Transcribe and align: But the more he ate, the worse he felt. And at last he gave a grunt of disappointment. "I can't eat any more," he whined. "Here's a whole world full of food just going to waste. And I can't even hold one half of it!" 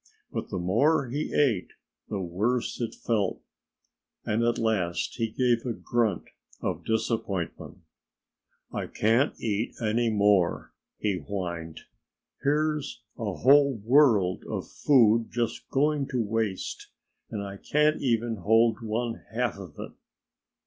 But 0.31 0.49
the 0.49 0.57
more 0.57 1.09
he 1.09 1.31
ate, 1.31 1.73
the 2.09 2.19
worse 2.21 2.77
he 2.77 2.91
felt. 2.91 3.43
And 4.25 4.41
at 4.43 4.57
last 4.57 5.17
he 5.17 5.29
gave 5.29 5.63
a 5.63 5.73
grunt 5.77 6.23
of 6.59 6.83
disappointment. 6.83 7.81
"I 8.73 8.87
can't 8.87 9.39
eat 9.39 9.75
any 9.79 10.09
more," 10.09 10.73
he 10.97 11.19
whined. 11.19 11.81
"Here's 12.41 13.03
a 13.15 13.31
whole 13.31 13.75
world 13.77 14.41
full 14.41 14.57
of 14.57 14.67
food 14.69 15.27
just 15.29 15.69
going 15.69 16.07
to 16.07 16.23
waste. 16.23 16.87
And 17.29 17.43
I 17.43 17.57
can't 17.57 18.01
even 18.01 18.37
hold 18.37 18.81
one 18.81 19.23
half 19.31 19.59
of 19.59 19.75
it!" 19.77 19.91